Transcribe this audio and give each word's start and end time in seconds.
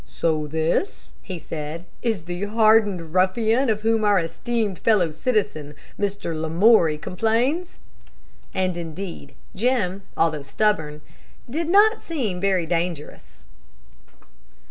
"So 0.07 0.47
this," 0.47 1.13
he 1.21 1.37
said, 1.37 1.85
"is 2.01 2.23
the 2.23 2.45
hardened 2.45 3.13
ruffian 3.13 3.69
of 3.69 3.81
whom 3.83 4.03
our 4.03 4.17
esteemed 4.17 4.79
fellow 4.79 5.11
citizen, 5.11 5.75
Mr. 5.99 6.33
Lamoury, 6.35 6.97
complains?" 6.97 7.77
And 8.51 8.77
indeed 8.77 9.35
Jim, 9.53 10.01
although 10.17 10.41
stubborn, 10.41 11.01
did 11.47 11.69
not 11.69 12.01
seem 12.01 12.41
very 12.41 12.65
dangerous. 12.65 13.45